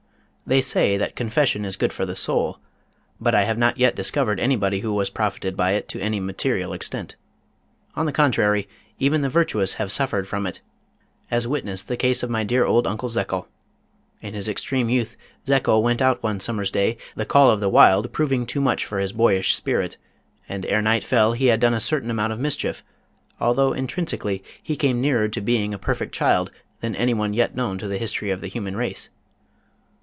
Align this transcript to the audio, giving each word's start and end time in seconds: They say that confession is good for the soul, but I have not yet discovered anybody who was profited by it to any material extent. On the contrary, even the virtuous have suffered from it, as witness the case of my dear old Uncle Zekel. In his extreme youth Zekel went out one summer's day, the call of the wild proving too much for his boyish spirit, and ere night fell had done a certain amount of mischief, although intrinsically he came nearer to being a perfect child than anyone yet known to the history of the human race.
They 0.43 0.59
say 0.59 0.97
that 0.97 1.15
confession 1.15 1.63
is 1.63 1.77
good 1.77 1.93
for 1.93 2.05
the 2.05 2.15
soul, 2.15 2.59
but 3.21 3.33
I 3.33 3.45
have 3.45 3.57
not 3.57 3.77
yet 3.77 3.95
discovered 3.95 4.37
anybody 4.37 4.81
who 4.81 4.91
was 4.91 5.09
profited 5.09 5.55
by 5.55 5.71
it 5.73 5.87
to 5.87 6.01
any 6.01 6.19
material 6.19 6.73
extent. 6.73 7.15
On 7.95 8.05
the 8.05 8.11
contrary, 8.11 8.67
even 8.99 9.21
the 9.21 9.29
virtuous 9.29 9.75
have 9.75 9.93
suffered 9.93 10.27
from 10.27 10.45
it, 10.45 10.59
as 11.29 11.47
witness 11.47 11.83
the 11.83 11.95
case 11.95 12.21
of 12.21 12.29
my 12.29 12.43
dear 12.43 12.65
old 12.65 12.85
Uncle 12.85 13.07
Zekel. 13.07 13.47
In 14.19 14.33
his 14.33 14.49
extreme 14.49 14.89
youth 14.89 15.15
Zekel 15.47 15.81
went 15.81 16.01
out 16.01 16.21
one 16.21 16.41
summer's 16.41 16.71
day, 16.71 16.97
the 17.15 17.25
call 17.25 17.49
of 17.49 17.61
the 17.61 17.69
wild 17.69 18.11
proving 18.11 18.45
too 18.45 18.59
much 18.59 18.83
for 18.83 18.99
his 18.99 19.13
boyish 19.13 19.55
spirit, 19.55 19.95
and 20.49 20.65
ere 20.65 20.81
night 20.81 21.05
fell 21.05 21.31
had 21.31 21.61
done 21.61 21.73
a 21.73 21.79
certain 21.79 22.11
amount 22.11 22.33
of 22.33 22.39
mischief, 22.41 22.83
although 23.39 23.71
intrinsically 23.71 24.43
he 24.61 24.75
came 24.75 24.99
nearer 24.99 25.29
to 25.29 25.39
being 25.39 25.73
a 25.73 25.79
perfect 25.79 26.13
child 26.13 26.51
than 26.81 26.93
anyone 26.97 27.33
yet 27.33 27.55
known 27.55 27.77
to 27.77 27.87
the 27.87 27.97
history 27.99 28.31
of 28.31 28.41
the 28.41 28.49
human 28.49 28.75
race. 28.75 29.09